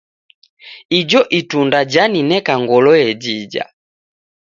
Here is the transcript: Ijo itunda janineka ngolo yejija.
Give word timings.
Ijo 0.99 1.21
itunda 1.39 1.79
janineka 1.93 2.53
ngolo 2.61 2.91
yejija. 3.01 3.63